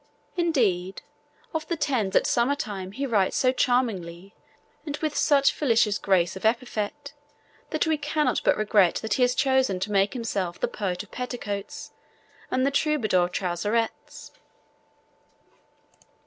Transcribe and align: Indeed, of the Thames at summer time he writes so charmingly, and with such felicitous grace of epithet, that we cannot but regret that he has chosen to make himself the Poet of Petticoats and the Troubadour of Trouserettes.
Indeed, 0.35 1.03
of 1.53 1.67
the 1.67 1.77
Thames 1.77 2.15
at 2.15 2.25
summer 2.25 2.55
time 2.55 2.93
he 2.93 3.05
writes 3.05 3.37
so 3.37 3.51
charmingly, 3.51 4.33
and 4.83 4.97
with 4.97 5.15
such 5.15 5.51
felicitous 5.53 5.99
grace 5.99 6.35
of 6.35 6.43
epithet, 6.43 7.13
that 7.69 7.85
we 7.85 7.99
cannot 7.99 8.41
but 8.43 8.57
regret 8.57 8.95
that 9.03 9.13
he 9.13 9.21
has 9.21 9.35
chosen 9.35 9.79
to 9.81 9.91
make 9.91 10.13
himself 10.13 10.59
the 10.59 10.67
Poet 10.67 11.03
of 11.03 11.11
Petticoats 11.11 11.91
and 12.49 12.65
the 12.65 12.71
Troubadour 12.71 13.25
of 13.25 13.31
Trouserettes. 13.31 14.31